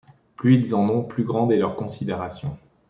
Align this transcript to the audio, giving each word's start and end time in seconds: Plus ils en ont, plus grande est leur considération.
Plus 0.35 0.55
ils 0.57 0.73
en 0.73 0.89
ont, 0.89 1.03
plus 1.03 1.23
grande 1.23 1.51
est 1.51 1.57
leur 1.59 1.75
considération. 1.75 2.57